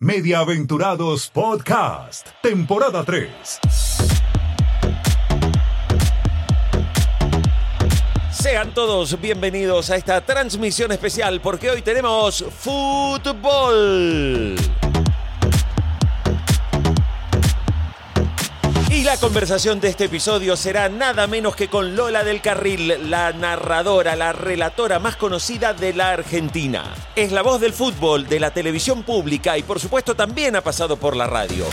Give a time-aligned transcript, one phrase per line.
[0.00, 3.28] Mediaventurados Podcast, temporada 3.
[8.30, 14.54] Sean todos bienvenidos a esta transmisión especial porque hoy tenemos fútbol.
[19.18, 24.14] La conversación de este episodio será nada menos que con Lola del Carril, la narradora,
[24.14, 26.94] la relatora más conocida de la Argentina.
[27.16, 30.96] Es la voz del fútbol, de la televisión pública y por supuesto también ha pasado
[30.96, 31.66] por la radio.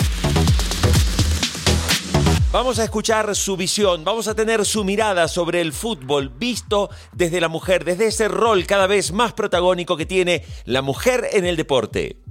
[2.51, 7.39] Vamos a escuchar su visión, vamos a tener su mirada sobre el fútbol visto desde
[7.39, 11.57] la mujer, desde ese rol cada vez más protagónico que tiene la mujer en el
[11.57, 12.25] deporte.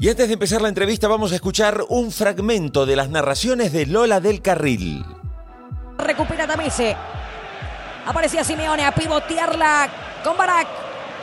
[0.00, 3.84] Y antes de empezar la entrevista vamos a escuchar un fragmento de las narraciones de
[3.84, 5.04] Lola del Carril.
[5.98, 6.96] Recupera Tamese.
[8.06, 9.90] Aparecía Simeone a pivotearla
[10.24, 10.68] con Barak.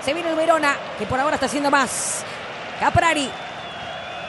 [0.05, 2.23] Se viene el Verona, que por ahora está haciendo más.
[2.79, 3.27] Caprari.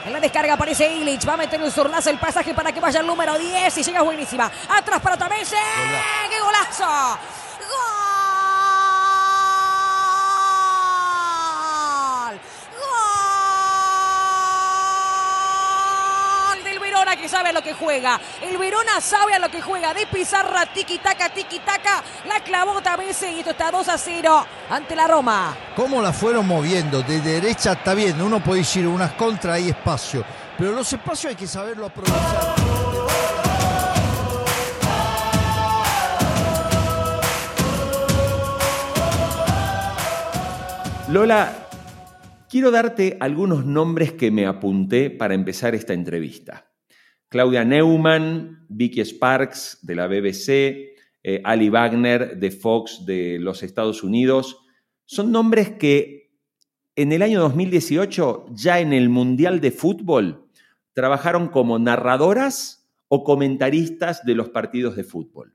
[0.06, 1.28] En la descarga aparece Illich.
[1.28, 4.00] Va a meter el zurlazo el pasaje para que vaya el número 10 y llega
[4.00, 4.50] buenísima.
[4.70, 5.56] Atrás para Tamese.
[6.30, 7.18] ¡Qué golazo!
[17.18, 18.20] Que sabe a lo que juega.
[18.40, 19.92] El Verona sabe a lo que juega.
[19.92, 22.02] De pizarra, tiki taka, tiki taka.
[22.26, 25.56] La clavó Tamese y esto está 2 a 0 ante la Roma.
[25.76, 27.02] ¿Cómo la fueron moviendo?
[27.02, 30.24] De derecha está bien, uno puede ir unas contra, hay espacio.
[30.56, 32.54] Pero los espacios hay que saberlo aprovechar.
[41.10, 41.68] Lola,
[42.50, 46.67] quiero darte algunos nombres que me apunté para empezar esta entrevista.
[47.28, 54.02] Claudia Neumann, Vicky Sparks de la BBC, eh, Ali Wagner de Fox de los Estados
[54.02, 54.58] Unidos.
[55.04, 56.30] Son nombres que
[56.96, 60.48] en el año 2018, ya en el Mundial de Fútbol,
[60.94, 65.54] trabajaron como narradoras o comentaristas de los partidos de fútbol.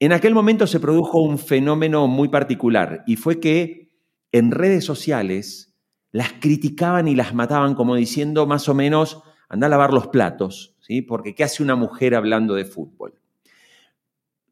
[0.00, 3.90] En aquel momento se produjo un fenómeno muy particular y fue que
[4.32, 5.76] en redes sociales
[6.12, 10.74] las criticaban y las mataban como diciendo más o menos, anda a lavar los platos,
[10.80, 11.02] ¿sí?
[11.02, 13.14] Porque ¿qué hace una mujer hablando de fútbol?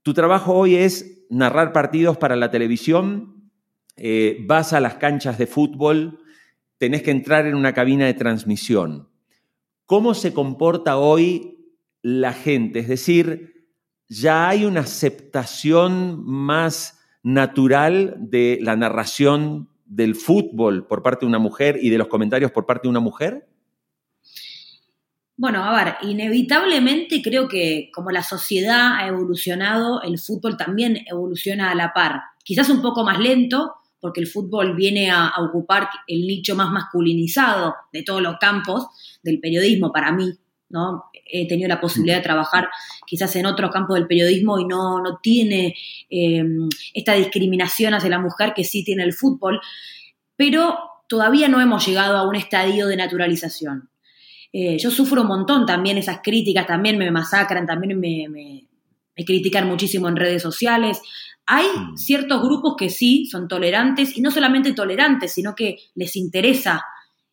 [0.02, 3.50] Tu trabajo hoy es narrar partidos para la televisión,
[3.96, 6.20] eh, vas a las canchas de fútbol,
[6.78, 9.08] tenés que entrar en una cabina de transmisión.
[9.86, 11.58] ¿Cómo se comporta hoy
[12.02, 12.80] la gente?
[12.80, 13.68] Es decir,
[14.08, 21.38] ya hay una aceptación más natural de la narración del fútbol por parte de una
[21.38, 23.48] mujer y de los comentarios por parte de una mujer?
[25.38, 31.70] Bueno, a ver, inevitablemente creo que como la sociedad ha evolucionado, el fútbol también evoluciona
[31.70, 32.22] a la par.
[32.42, 37.74] Quizás un poco más lento, porque el fútbol viene a, ocupar el nicho más masculinizado
[37.92, 38.86] de todos los campos
[39.22, 40.32] del periodismo para mí,
[40.70, 41.04] ¿no?
[41.12, 42.68] He tenido la posibilidad de trabajar
[43.06, 45.74] quizás en otros campos del periodismo y no, no tiene
[46.08, 49.60] em, esta discriminación hacia la mujer que sí tiene el fútbol,
[50.36, 53.90] pero todavía no hemos llegado a un estadio de naturalización.
[54.58, 58.64] Eh, yo sufro un montón también esas críticas, también me masacran, también me,
[59.14, 60.98] critican muchísimo en redes sociales.
[61.44, 61.96] Hay mm.
[61.98, 66.82] ciertos grupos que sí son tolerantes y no solamente tolerantes, sino que les interesa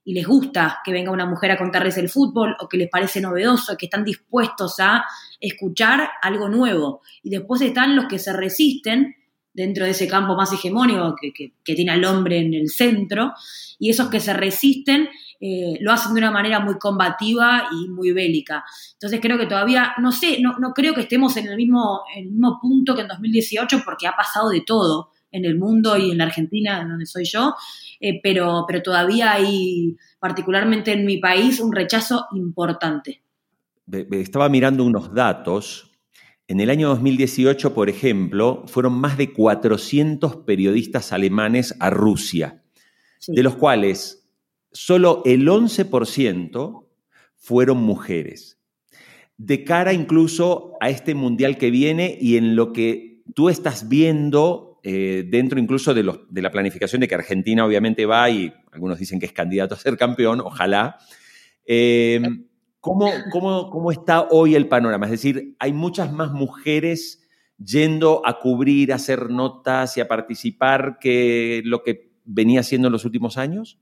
[0.03, 3.21] y les gusta que venga una mujer a contarles el fútbol o que les parece
[3.21, 5.05] novedoso, que están dispuestos a
[5.39, 7.03] escuchar algo nuevo.
[7.21, 9.15] Y después están los que se resisten
[9.53, 13.33] dentro de ese campo más hegemónico que, que tiene al hombre en el centro,
[13.79, 15.09] y esos que se resisten
[15.45, 18.63] eh, lo hacen de una manera muy combativa y muy bélica.
[18.93, 22.27] Entonces creo que todavía, no sé, no, no creo que estemos en el, mismo, el
[22.27, 26.19] mismo punto que en 2018 porque ha pasado de todo en el mundo y en
[26.19, 27.55] la Argentina, donde soy yo,
[27.99, 33.21] eh, pero, pero todavía hay, particularmente en mi país, un rechazo importante.
[34.11, 35.91] Estaba mirando unos datos.
[36.47, 42.63] En el año 2018, por ejemplo, fueron más de 400 periodistas alemanes a Rusia,
[43.27, 44.29] de los cuales
[44.71, 46.85] solo el 11%
[47.37, 48.59] fueron mujeres.
[49.37, 54.79] De cara incluso a este mundial que viene y en lo que tú estás viendo
[54.83, 59.17] eh, dentro incluso de, de, la planificación de que Argentina obviamente va y algunos dicen
[59.17, 60.97] que es candidato a ser campeón, ojalá.
[61.65, 62.21] Eh,
[62.83, 65.05] ¿cómo, cómo, cómo está hoy el panorama?
[65.05, 67.25] Es decir, hay muchas más mujeres
[67.57, 72.91] yendo a cubrir, a hacer notas y a participar que lo que venía haciendo en
[72.91, 73.79] los últimos años?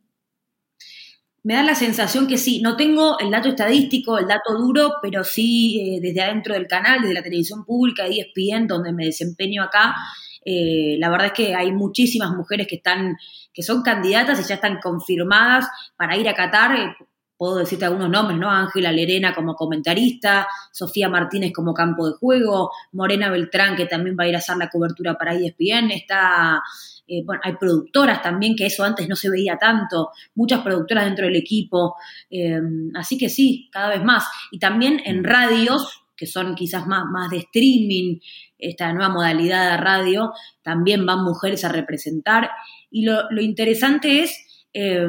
[1.44, 5.24] Me da la sensación que sí, no tengo el dato estadístico, el dato duro, pero
[5.24, 9.96] sí eh, desde adentro del canal, desde la televisión pública, ESPN, donde me desempeño acá,
[10.44, 13.16] Eh, la verdad es que hay muchísimas mujeres que están,
[13.54, 16.98] que son candidatas y ya están confirmadas para ir a Qatar.
[17.42, 18.52] Puedo decirte algunos nombres, ¿no?
[18.52, 24.26] Ángela Lerena como comentarista, Sofía Martínez como campo de juego, Morena Beltrán que también va
[24.26, 26.62] a ir a hacer la cobertura para ESPN, está,
[27.08, 31.26] eh, bueno, hay productoras también, que eso antes no se veía tanto, muchas productoras dentro
[31.26, 31.96] del equipo,
[32.30, 32.62] eh,
[32.94, 34.26] así que sí, cada vez más.
[34.52, 38.20] Y también en radios, que son quizás más, más de streaming,
[38.60, 42.52] esta nueva modalidad de radio, también van mujeres a representar.
[42.92, 45.08] Y lo, lo interesante es eh,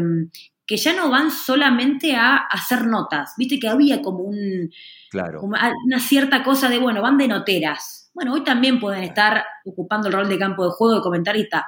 [0.72, 3.34] que ya no van solamente a hacer notas.
[3.36, 4.70] Viste que había como un
[5.10, 5.40] Claro.
[5.40, 5.54] como
[5.84, 8.10] una cierta cosa de, bueno, van de noteras.
[8.14, 11.66] Bueno, hoy también pueden estar ocupando el rol de campo de juego de comentarista.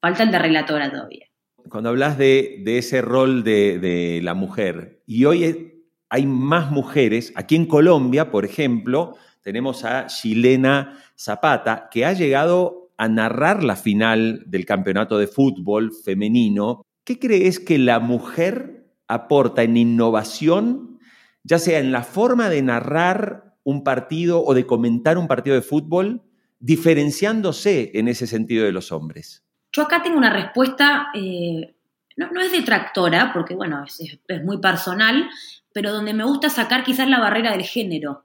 [0.00, 1.26] Falta el de relatora todavía.
[1.68, 7.32] Cuando hablas de, de ese rol de, de la mujer, y hoy hay más mujeres,
[7.36, 13.76] aquí en Colombia, por ejemplo, tenemos a Chilena Zapata, que ha llegado a narrar la
[13.76, 16.82] final del campeonato de fútbol femenino.
[17.04, 20.98] ¿Qué crees que la mujer aporta en innovación,
[21.42, 25.62] ya sea en la forma de narrar un partido o de comentar un partido de
[25.62, 26.22] fútbol,
[26.60, 29.44] diferenciándose en ese sentido de los hombres?
[29.72, 31.74] Yo acá tengo una respuesta, eh,
[32.16, 35.28] no, no es detractora, porque bueno, es, es- es muy personal,
[35.72, 38.24] pero donde me gusta sacar quizás la barrera del género.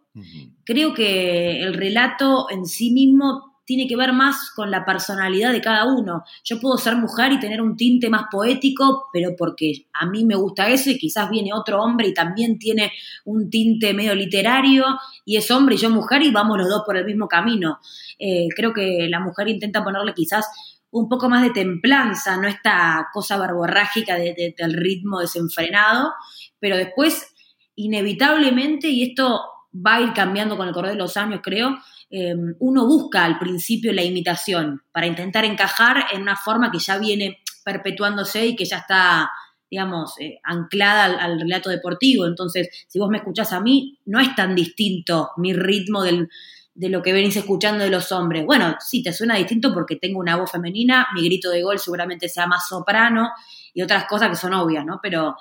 [0.66, 5.60] Creo que el relato en sí mismo tiene que ver más con la personalidad de
[5.60, 6.24] cada uno.
[6.46, 10.36] Yo puedo ser mujer y tener un tinte más poético, pero porque a mí me
[10.36, 12.94] gusta eso y quizás viene otro hombre y también tiene
[13.25, 14.86] un tinte medio literario
[15.25, 17.80] y es hombre y yo mujer y vamos los dos por el mismo camino.
[18.18, 20.48] Eh, creo que la mujer intenta ponerle quizás
[20.90, 26.14] un poco más de templanza, no esta cosa verborrágica de- de- del ritmo desenfrenado,
[26.58, 27.36] pero después,
[27.75, 29.42] inevitablemente, y esto
[29.74, 31.78] va a ir cambiando con el correr de los años, creo,
[32.09, 36.98] eh, uno busca al principio la imitación para intentar encajar en una forma que ya
[36.98, 39.30] viene perpetuándose y que ya está,
[39.69, 42.25] digamos, eh, anclada al, al relato deportivo.
[42.25, 46.30] Entonces, si vos me escuchás a mí, no es tan distinto mi ritmo del,
[46.77, 48.45] de lo que venís escuchando de los hombres.
[48.45, 52.30] Bueno, sí, te suena distinto porque tengo una voz femenina, mi grito de gol seguramente
[52.30, 53.31] sea más soprano
[53.74, 55.00] y otras cosas que son obvias, ¿no?
[55.01, 55.36] Pero,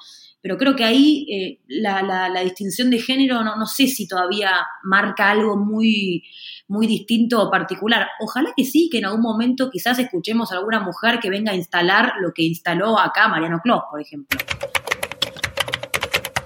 [0.46, 4.52] pero creo que ahí eh, la, distinción de género no, no sé si todavía
[4.84, 6.22] marca algo muy,
[6.68, 8.06] muy distinto o particular.
[8.20, 11.56] Ojalá que sí, que en algún momento quizás escuchemos a alguna mujer que venga a
[11.56, 14.38] instalar lo que instaló acá Mariano Clos, por ejemplo.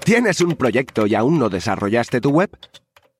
[0.03, 2.49] ¿Tienes un proyecto y aún no desarrollaste tu web?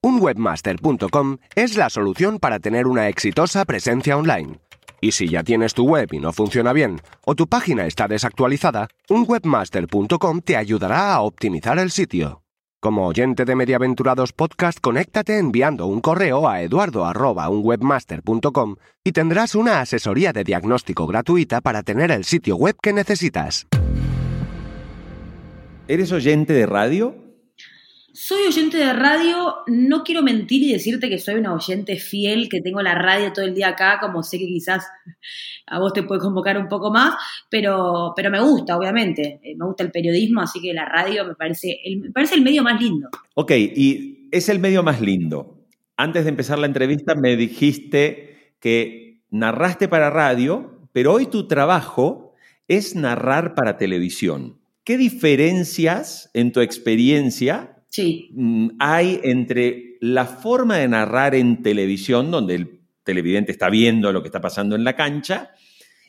[0.02, 4.60] Un webmaster.com es la solución para tener una exitosa presencia online.
[5.02, 8.88] Y si ya tienes tu web y no funciona bien, o tu página está desactualizada,
[9.10, 12.44] un webmaster.com te ayudará a optimizar el sitio.
[12.80, 20.34] Como oyente de Mediaventurados Podcast, conéctate enviando un correo a eduardo.unwebmaster.com y tendrás una asesoría
[20.34, 23.66] de diagnóstico gratuita para tener el sitio web que necesitas.
[25.88, 27.31] ¿Eres oyente de radio?
[28.14, 32.60] Soy oyente de radio, no quiero mentir y decirte que soy una oyente fiel, que
[32.60, 34.86] tengo la radio todo el día acá, como sé que quizás
[35.68, 37.16] a vos te puede convocar un poco más,
[37.50, 39.40] pero, pero me gusta, obviamente.
[39.42, 42.42] Eh, Me gusta el periodismo, así que la radio me parece el, me parece el
[42.42, 43.08] medio más lindo.
[43.36, 45.66] Ok, y es el medio más lindo.
[45.96, 52.34] Antes de empezar la entrevista me dijiste que narraste para radio, pero hoy tu trabajo
[52.68, 54.60] es narrar para televisión.
[54.84, 58.30] ¿Qué diferencias en tu experiencia Sí.
[58.34, 64.22] mm, hay entre la forma de narrar en televisión, donde el televidente está viendo lo
[64.22, 65.52] que está pasando en la cancha,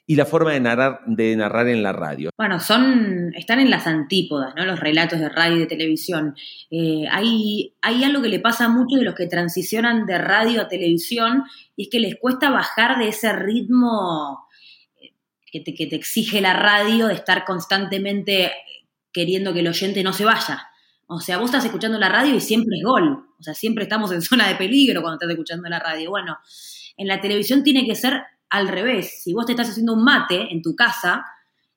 [0.06, 2.30] y la forma de narrar, de narrar en la radio?
[2.36, 4.64] Bueno, son, están en las antípodas, ¿no?
[4.64, 6.34] Los relatos de radio y de televisión.
[6.70, 10.62] Eh, hay, hay algo que le pasa a muchos de los que transicionan de radio
[10.62, 11.44] a televisión,
[11.76, 14.46] y es que les cuesta bajar de ese ritmo
[15.00, 15.14] eh,
[15.50, 18.50] que te, que te exige la radio de estar constantemente
[19.12, 20.66] queriendo que el oyente no se vaya.
[21.14, 23.26] O sea, vos estás escuchando la radio y siempre es gol.
[23.38, 26.11] O sea, siempre estamos en zona de peligro cuando estás escuchando la radio.
[26.11, 26.38] Bueno,
[26.97, 29.23] en la televisión tiene que ser al revés.
[29.23, 31.25] Si vos te estás haciendo un mate en tu casa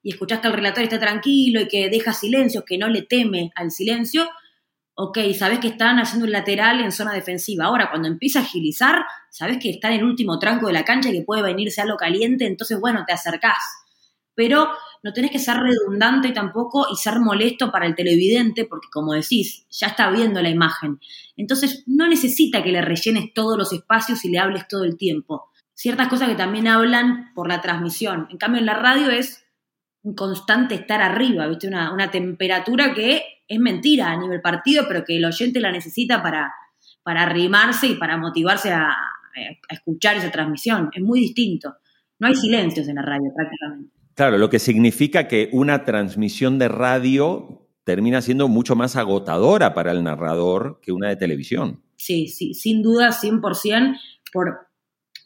[0.01, 3.51] y escuchás que el relator está tranquilo y que deja silencios, que no le teme
[3.55, 4.29] al silencio,
[4.95, 7.65] ok, sabés que están haciendo un lateral en zona defensiva.
[7.65, 11.09] Ahora, cuando empieza a agilizar, sabés que está en el último tranco de la cancha
[11.09, 13.57] y que puede venirse algo caliente, entonces, bueno, te acercás.
[14.35, 14.69] Pero
[15.05, 19.67] no tenés que ser redundante tampoco y ser molesto para el televidente, porque como decís,
[19.69, 20.99] ya está viendo la imagen.
[21.37, 25.51] Entonces, no necesita que le rellenes todos los espacios y le hables todo el tiempo.
[25.75, 28.25] Ciertas cosas que también hablan por la transmisión.
[28.31, 29.45] En cambio, en la radio es
[30.01, 31.67] un constante estar arriba, ¿viste?
[31.67, 36.23] Una, una temperatura que es mentira a nivel partido, pero que el oyente la necesita
[36.23, 36.51] para,
[37.03, 40.89] para arrimarse y para motivarse a, a escuchar esa transmisión.
[40.91, 41.75] Es muy distinto.
[42.17, 43.94] No hay silencios en la radio prácticamente.
[44.15, 49.91] Claro, lo que significa que una transmisión de radio termina siendo mucho más agotadora para
[49.91, 51.83] el narrador que una de televisión.
[51.97, 53.99] Sí, sí, sin duda, 100%,
[54.31, 54.67] por,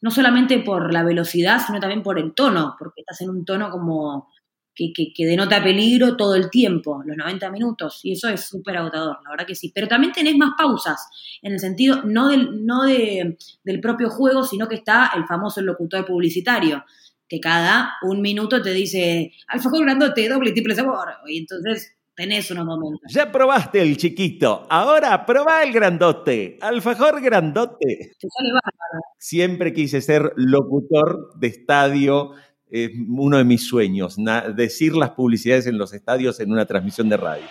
[0.02, 3.70] no solamente por la velocidad, sino también por el tono, porque estás en un tono
[3.70, 4.28] como
[4.74, 9.18] que, que, denota peligro todo el tiempo, los 90 minutos, y eso es súper agotador,
[9.24, 9.72] la verdad que sí.
[9.74, 11.10] Pero también tenés más pausas,
[11.42, 15.62] en el sentido no, del, no de, del propio juego, sino que está el famoso
[15.62, 16.84] locutor publicitario,
[17.30, 22.52] que cada un minuto te dice, alfajor grandote, doble y triple sabor, y entonces tenés
[22.52, 23.00] unos momentos.
[23.14, 28.16] Ya probaste el chiquito, ahora probá el grandote, alfajor grandote.
[28.20, 29.04] Te sale bárbaro.
[29.18, 32.34] Siempre quise ser locutor de estadio,
[32.70, 34.18] es uno de mis sueños,
[34.56, 37.46] decir las publicidades en los estadios en una transmisión de radio.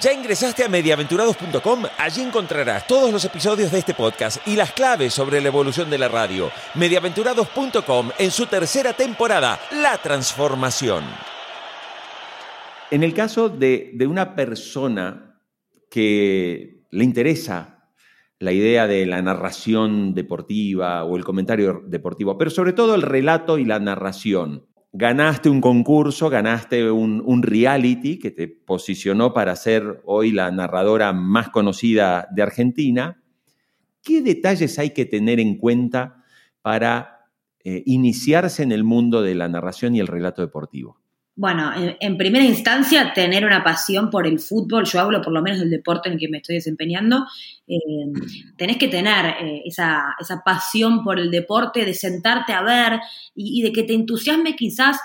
[0.00, 1.82] ¿Ya ingresaste a mediaventurados.com?
[1.98, 5.98] Allí encontrarás todos los episodios de este podcast y las claves sobre la evolución de
[5.98, 6.52] la radio.
[6.76, 11.02] Mediaventurados.com en su tercera temporada, La Transformación.
[12.92, 15.40] En el caso de, una persona
[15.90, 17.90] que le interesa
[18.38, 23.58] la idea de la narración deportiva o el comentario deportivo, pero sobre todo el relato
[23.58, 24.64] y la narración.
[25.00, 31.50] Ganaste un concurso, ganaste un, reality que te posicionó para ser hoy la narradora más
[31.50, 33.22] conocida de Argentina.
[34.02, 36.24] ¿Qué detalles hay que tener en cuenta
[36.62, 37.28] para
[37.62, 40.97] eh, iniciarse en el mundo de la narración y el relato deportivo?
[41.38, 45.60] Bueno, en, primera instancia, tener una pasión por el fútbol, yo hablo por lo menos
[45.60, 47.26] del deporte en el que me estoy desempeñando,
[47.68, 47.78] eh,
[48.56, 52.98] tenés que tener eh, esa, esa, pasión por el deporte, de sentarte a ver
[53.36, 54.98] y, de que te entusiasme quizás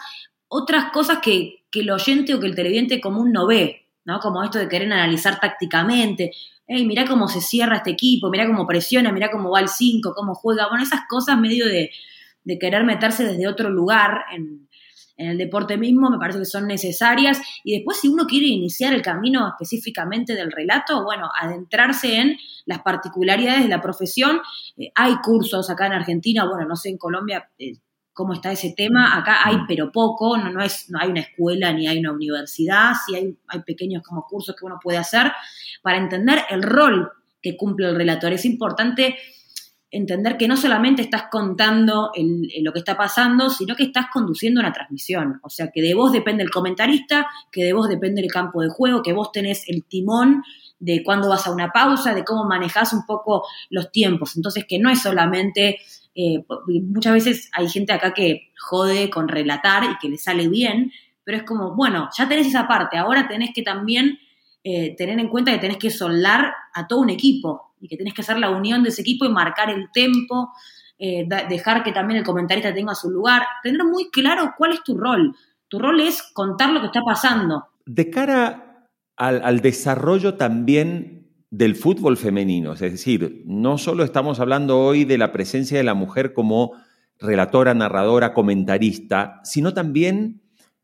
[0.48, 4.20] otras cosas que, que, el oyente o que el televidente común no ve, ¿no?
[4.20, 6.32] Como esto de querer analizar tácticamente,
[6.66, 10.16] hey, mirá cómo se cierra este equipo, mirá cómo presiona, mirá cómo va el 5,
[10.16, 11.92] cómo juega, bueno, esas cosas medio de,
[12.44, 14.68] de querer meterse desde otro lugar en
[15.16, 17.40] en el deporte mismo, me parece que son necesarias.
[17.64, 22.82] Y después, si uno quiere iniciar el camino específicamente del relato, bueno, adentrarse en las
[22.82, 24.42] particularidades de la profesión.
[24.78, 27.74] Eh, hay cursos acá en Argentina, bueno, no sé en Colombia eh,
[28.12, 29.18] cómo está ese tema.
[29.18, 32.94] Acá hay, pero poco, no, no, es, no hay una escuela ni hay una universidad,
[33.06, 35.32] sí hay, hay pequeños como cursos que uno puede hacer
[35.82, 38.32] para entender el rol que cumple el relator.
[38.34, 39.18] Es importante
[39.94, 42.12] entender que no solamente estás contando
[42.62, 45.40] lo que está pasando, sino que estás conduciendo una transmisión.
[45.44, 48.70] O sea, que de vos depende el comentarista, que de vos depende el campo de
[48.70, 50.44] juego, que vos tenés el timón
[50.80, 54.36] de cuándo vas a una pausa, de cómo manejás un poco los tiempos.
[54.36, 55.80] Entonces, que no es solamente...
[56.16, 56.44] Eh,
[56.84, 60.92] muchas veces hay gente acá que jode con relatar y que le sale bien,
[61.24, 64.20] pero es como, bueno, ya tenés esa parte, ahora tenés que también
[64.64, 68.14] eh, tener en cuenta que tenés que soldar a todo un equipo y que tenés
[68.14, 70.54] que hacer la unión de ese equipo y marcar el tempo,
[70.98, 74.98] eh, dejar que también el comentarista tenga su lugar, tener muy claro cuál es tu
[74.98, 75.36] rol.
[75.68, 77.66] Tu rol es contar lo que está pasando.
[77.86, 78.88] De cara
[79.18, 85.34] al, desarrollo también del fútbol femenino, es decir, no solo estamos hablando hoy de la
[85.34, 86.72] presencia de la mujer como
[87.20, 90.42] relatora, narradora, comentarista, sino también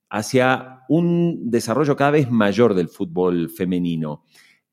[0.09, 4.23] hacia un desarrollo cada vez mayor del fútbol femenino.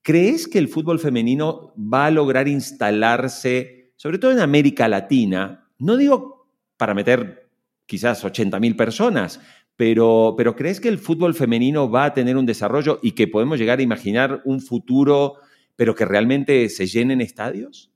[0.06, 5.68] ¿Crees que el fútbol femenino va a lograr instalarse, sobre todo en América Latina?
[5.80, 6.46] No digo
[6.76, 7.50] para meter
[7.86, 9.40] quizás 80 mil personas,
[9.75, 13.58] pero, pero ¿crees que el fútbol femenino va a tener un desarrollo y que podemos
[13.58, 15.38] llegar a imaginar un futuro,
[15.75, 17.90] pero que realmente se llenen estadios?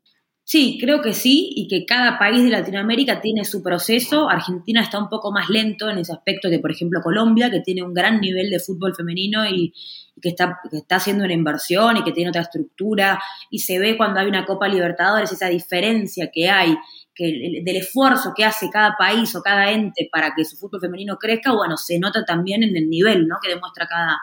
[0.45, 4.29] Sí, creo que sí, y que cada país de Latinoamérica tiene su proceso.
[4.29, 7.85] Argentina está un poco más lento en ese aspecto que, por ejemplo, Colombia, que tiene
[7.85, 9.73] un gran nivel de fútbol femenino y,
[10.21, 13.21] que, está, que está haciendo una inversión y que tiene otra estructura.
[13.49, 16.77] Y se ve cuando hay una Copa Libertadores esa diferencia que hay
[17.15, 21.17] que del esfuerzo que hace cada país o cada ente para que su fútbol femenino
[21.17, 23.37] crezca, bueno, se nota también en el nivel ¿no?
[23.43, 24.19] que demuestra cada,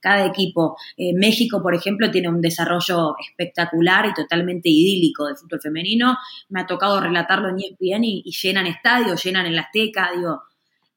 [0.00, 0.76] cada equipo.
[0.96, 6.16] Eh, México, por ejemplo, tiene un desarrollo espectacular y totalmente idílico del fútbol femenino.
[6.48, 10.42] Me ha tocado relatarlo en ESPN y, llenan estadios, llenan el Azteca, digo,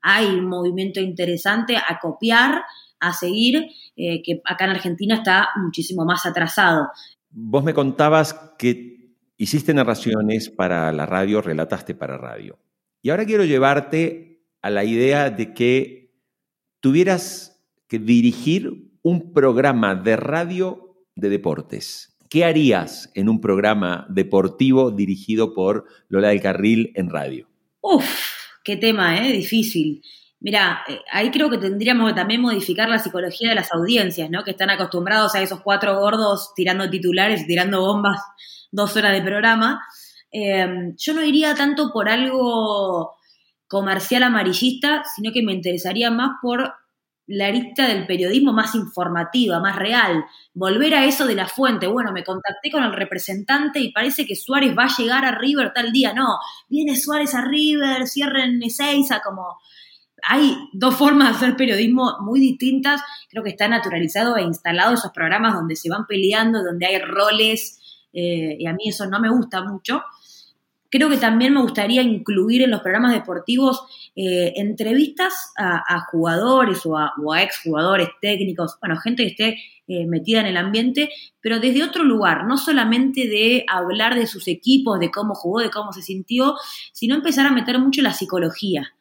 [0.01, 2.63] hay un movimiento interesante a copiar,
[2.99, 6.89] a seguir, eh, que acá en Argentina está muchísimo más atrasado.
[7.29, 8.93] Vos me contabas que
[9.37, 12.59] hiciste narraciones para la radio, relataste para radio.
[13.01, 16.13] Y ahora quiero llevarte a la idea de que
[16.79, 22.17] tuvieras que dirigir un programa de radio de deportes.
[22.29, 27.47] ¿Qué harías en un programa deportivo dirigido por Lola del Carril en radio?
[27.81, 28.05] Uf,
[28.63, 29.33] qué tema, ¿eh?
[29.33, 30.01] Difícil.
[30.39, 34.43] Mira, eh, ahí creo que tendríamos que también modificar la psicología de las audiencias, ¿no?
[34.43, 38.19] Que están acostumbrados a esos cuatro gordos tirando titulares tirando bombas
[38.71, 39.81] dos horas de programa.
[40.31, 43.15] Eh, yo no iría tanto por algo
[43.67, 46.73] comercial amarillista, sino que me interesaría más por
[47.27, 51.87] la arista del periodismo más informativa, más real, volver a eso de la fuente.
[51.87, 55.71] Bueno, me contacté con el representante y parece que Suárez va a llegar a River
[55.73, 56.13] tal día.
[56.13, 56.37] No,
[56.67, 59.57] viene Suárez a River, cierren Ezeiza, como
[60.23, 63.01] hay dos formas de hacer periodismo muy distintas.
[63.29, 67.79] Creo que está naturalizado e instalado esos programas donde se van peleando, donde hay roles,
[68.13, 70.03] eh, y a mí eso no me gusta mucho.
[70.93, 73.81] Creo que también me gustaría incluir en los programas deportivos
[74.15, 79.57] eh, entrevistas a, jugadores o a, o exjugadores técnicos, bueno, gente que esté
[79.87, 81.09] eh, metida en el ambiente,
[81.41, 85.71] pero desde otro lugar, no solamente de hablar de sus equipos, de cómo jugó, de
[85.71, 86.53] cómo se sintió,
[86.91, 88.93] sino empezar a meter mucho la psicología.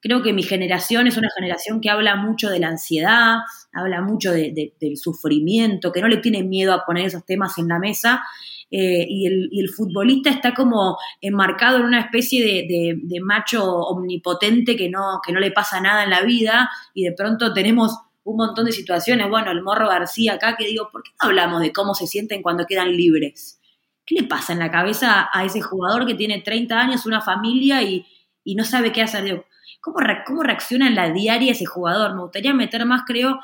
[0.00, 3.38] Creo que mi generación es una generación que habla mucho de la ansiedad,
[3.72, 7.78] habla mucho del sufrimiento, que no le tiene miedo a poner esos temas en la
[7.78, 8.24] mesa.
[8.70, 15.20] Eh, y, el, futbolista está como enmarcado en una especie de, macho omnipotente que no,
[15.24, 18.72] que no le pasa nada en la vida y de pronto tenemos un montón de
[18.72, 19.28] situaciones.
[19.28, 22.42] Bueno, el Morro García acá que digo, ¿por qué no hablamos de cómo se sienten
[22.42, 23.60] cuando quedan libres?
[24.04, 27.82] ¿Qué le pasa en la cabeza a ese jugador que tiene 30 años, una familia
[27.82, 28.06] y,
[28.44, 29.44] y no sabe qué hacer?
[30.26, 32.14] ¿Cómo, reacciona en la diaria ese jugador?
[32.14, 33.38] Me gustaría meter más, creo,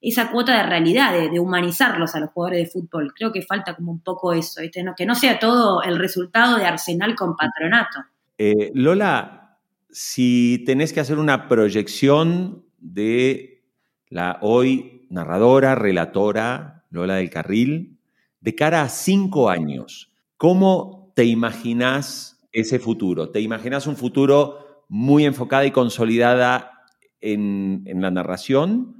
[0.00, 3.12] esa cuota de realidad, de, humanizarlos a los jugadores de fútbol.
[3.14, 4.60] Creo que falta como un poco eso,
[4.96, 7.98] que no sea todo el resultado de Arsenal con patronato.
[8.38, 9.58] Eh, Lola,
[9.90, 13.64] si tenés que hacer una proyección de
[14.08, 17.98] la hoy narradora, relatora Lola del Carril,
[18.40, 23.30] de cara a cinco años, ¿cómo te imaginas ese futuro?
[23.30, 26.84] ¿Te imaginas un futuro muy enfocada y consolidada
[27.20, 28.97] en, la narración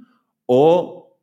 [0.51, 1.15] o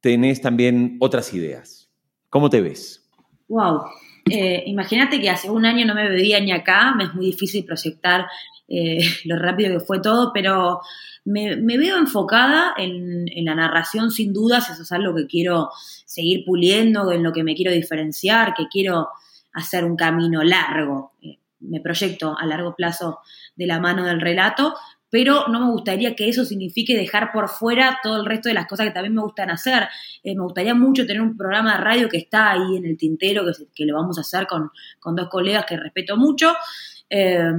[0.00, 1.90] tenés también otras ideas?
[2.30, 3.06] ¿Cómo te ves?
[3.48, 3.82] Wow.
[4.30, 7.66] Eh, imagínate que hace un año no me veía ni acá, me es muy difícil
[7.66, 8.26] proyectar
[8.68, 10.80] eh, lo rápido que fue todo, pero
[11.26, 15.68] me, veo enfocada en, la narración sin dudas, eso es algo que quiero
[16.06, 19.10] seguir puliendo, en lo que me quiero diferenciar, que quiero
[19.52, 21.12] hacer un camino largo.
[21.20, 23.20] Eh, me proyecto a largo plazo
[23.54, 24.74] de la mano del relato,
[25.12, 28.66] pero no me gustaría que eso signifique dejar por fuera todo el resto de las
[28.66, 29.86] cosas que también me gustan hacer.
[30.24, 33.44] Eh, me gustaría mucho tener un programa de radio que está ahí en el tintero,
[33.74, 34.70] que, lo vamos a hacer con,
[35.14, 36.54] dos colegas que respeto mucho.
[37.10, 37.52] Eh,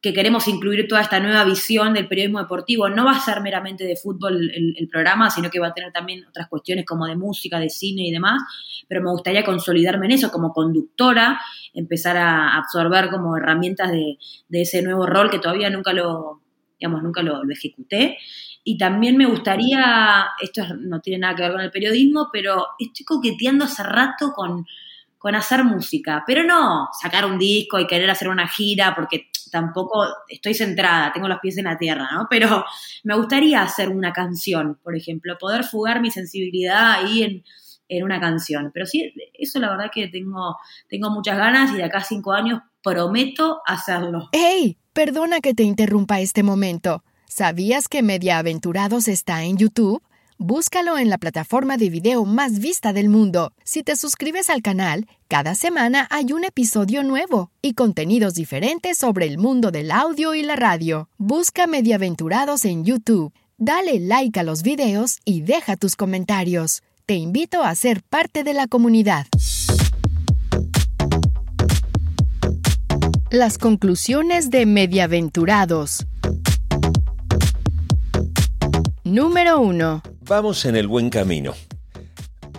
[0.00, 2.88] que queremos incluir toda esta nueva visión del periodismo deportivo.
[2.88, 6.24] No va a ser meramente de fútbol el, programa, sino que va a tener también
[6.26, 8.42] otras cuestiones como de música, de cine y demás,
[8.88, 11.38] pero me gustaría consolidarme en eso como conductora,
[11.74, 14.16] empezar a absorber como herramientas de,
[14.50, 16.40] ese nuevo rol que todavía nunca lo,
[16.80, 18.18] digamos, nunca lo, ejecuté.
[18.64, 23.04] Y también me gustaría, esto no tiene nada que ver con el periodismo, pero estoy
[23.04, 24.66] coqueteando hace rato con,
[25.18, 30.06] con hacer música, pero no sacar un disco y querer hacer una gira, porque tampoco
[30.28, 32.26] estoy centrada, tengo los pies en la tierra, ¿no?
[32.30, 32.64] Pero
[33.04, 37.42] me gustaría hacer una canción, por ejemplo, poder fugar mi sensibilidad ahí en,
[38.04, 38.70] una canción.
[38.72, 40.56] Pero sí, eso la verdad que tengo,
[40.88, 44.28] tengo muchas ganas y de acá a cinco años prometo hacerlo.
[44.30, 44.78] ¡Hey!
[45.00, 47.02] Perdona que te interrumpa este momento.
[47.26, 50.02] ¿Sabías que Mediaaventurados está en YouTube?
[50.36, 53.54] Búscalo en la plataforma de video más vista del mundo.
[53.64, 59.24] Si te suscribes al canal, cada semana hay un episodio nuevo y contenidos diferentes sobre
[59.24, 61.08] el mundo del audio y la radio.
[61.16, 63.32] Busca Mediaventurados en YouTube.
[63.56, 66.82] Dale like a los videos y deja tus comentarios.
[67.06, 69.24] Te invito a ser parte de la comunidad.
[73.30, 76.06] Las conclusiones de Mediaventurados.
[79.04, 81.54] Número 1 vamos en el buen camino.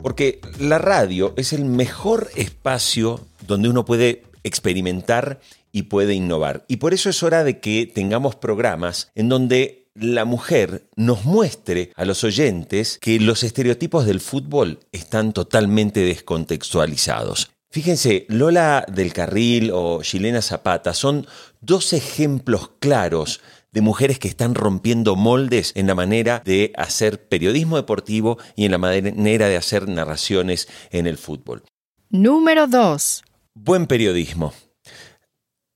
[0.03, 5.39] Porque la radio es el mejor espacio donde uno puede experimentar
[5.71, 6.65] y puede innovar.
[6.67, 11.93] Y por eso es hora de que tengamos programas en donde la mujer nos muestre
[11.95, 17.51] a los oyentes que los estereotipos del fútbol están totalmente descontextualizados.
[17.71, 21.25] Fíjense, Lola del Carril o Chilena Zapata son
[21.61, 23.39] dos ejemplos claros
[23.71, 28.71] de mujeres que están rompiendo moldes en la manera de hacer periodismo deportivo y en
[28.71, 31.63] la manera de hacer narraciones en el fútbol.
[32.09, 33.23] Número 2.
[33.53, 34.53] Buen periodismo.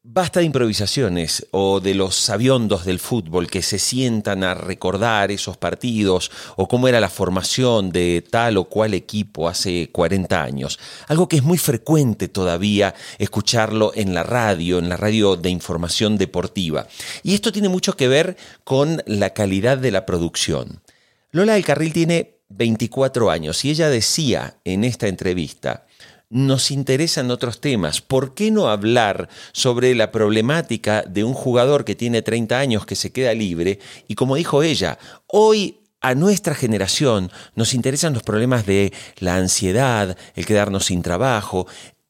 [0.07, 5.57] Basta de improvisaciones o de los sabiondos del fútbol que se sientan a recordar esos
[5.57, 10.77] partidos o cómo era la formación de tal o cual equipo hace 40 años.
[11.07, 16.19] Algo que es muy frecuente todavía escucharlo en la radio, en la radio de información
[16.19, 16.85] deportiva.
[17.23, 20.83] Y esto tiene mucho que ver con la calidad de la producción.
[21.31, 25.87] Lola del Carril tiene 24 años y ella decía en esta entrevista,
[26.29, 28.01] nos interesan otros temas.
[28.01, 32.95] ¿Por qué no hablar sobre la problemática de un jugador que tiene 30 años que
[32.95, 33.79] se queda libre?
[34.07, 40.17] Y como dijo ella, hoy a nuestra generación nos interesan los problemas de la ansiedad,
[40.35, 41.67] el quedarnos sin trabajo.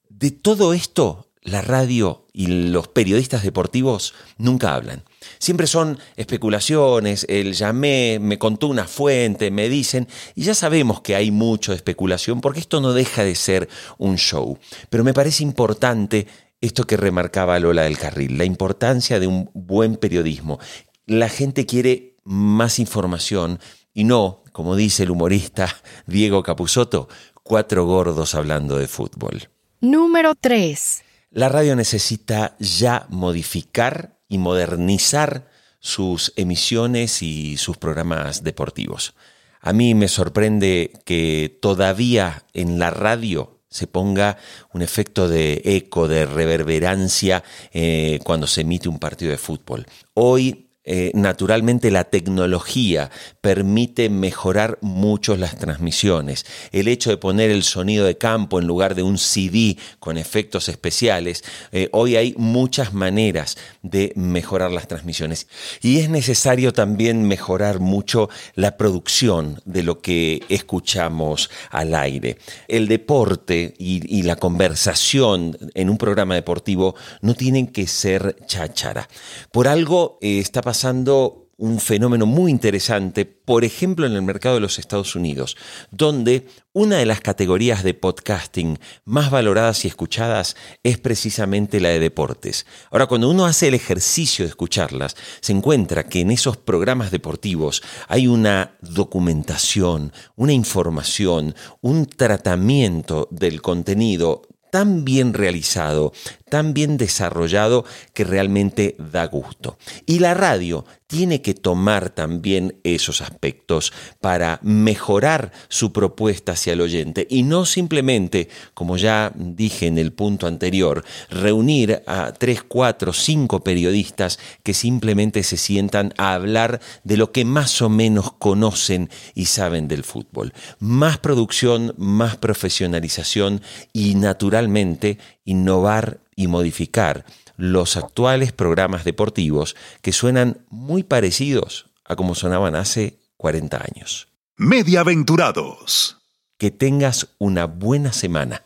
[0.09, 5.03] De todo esto, la radio y los periodistas deportivos nunca hablan.
[5.37, 11.15] Siempre son especulaciones, el llamé, me contó una fuente, me dicen, y ya sabemos que
[11.15, 14.57] hay mucho especulación porque esto no deja de ser un show.
[14.89, 16.27] Pero me parece importante
[16.61, 20.59] esto que remarcaba Lola del Carril, la importancia de un buen periodismo.
[21.05, 23.59] La gente quiere más información
[23.93, 25.69] y no, como dice el humorista
[26.07, 27.07] Diego Capusotto,
[27.43, 29.49] cuatro gordos hablando de fútbol.
[29.79, 31.04] Número 3.
[31.35, 35.49] La radio necesita ya modificar y modernizar
[35.81, 39.15] sus emisiones y sus programas deportivos.
[39.59, 44.37] A mí me sorprende que todavía en la radio se ponga
[44.71, 47.43] un efecto de eco, de reverberancia
[47.73, 49.85] eh, cuando se emite un partido de fútbol.
[50.13, 53.09] Hoy eh, naturalmente la tecnología
[53.41, 56.45] permite mejorar mucho las transmisiones.
[56.71, 60.69] El hecho de poner el sonido de campo en lugar de un CD con efectos
[60.69, 65.47] especiales, eh, hoy hay muchas maneras de mejorar las transmisiones.
[65.81, 72.37] Y es necesario también mejorar mucho la producción de lo que escuchamos al aire.
[72.67, 73.95] El deporte y,
[74.25, 79.07] la conversación en un programa deportivo no tienen que ser cháchara.
[79.51, 84.55] Por algo eh, está pasando pasando un fenómeno muy interesante, por ejemplo en el mercado
[84.55, 85.55] de los Estados Unidos,
[85.89, 92.01] donde una de las categorías de podcasting más valoradas y escuchadas es precisamente la de
[92.01, 92.65] deportes.
[92.91, 97.81] Ahora, cuando uno hace el ejercicio de escucharlas, se encuentra que en esos programas deportivos
[98.09, 106.13] hay una documentación, una información, un tratamiento del contenido tan bien realizado,
[106.49, 109.77] tan bien desarrollado que realmente da gusto.
[110.05, 116.81] Y la radio tiene que tomar también esos aspectos para mejorar su propuesta hacia el
[116.81, 123.13] oyente y no simplemente, como ya dije en el punto anterior, reunir a tres, cuatro,
[123.13, 129.09] cinco periodistas que simplemente se sientan a hablar de lo que más o menos conocen
[129.35, 130.53] y saben del fútbol.
[130.79, 133.61] Más producción, más profesionalización
[133.93, 137.25] y naturalmente innovar y modificar
[137.57, 144.27] los actuales programas deportivos que suenan muy parecidos a como sonaban hace 40 años.
[144.57, 146.17] Mediaventurados.
[146.57, 148.63] Que tengas una buena semana.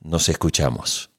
[0.00, 1.10] Nos escuchamos.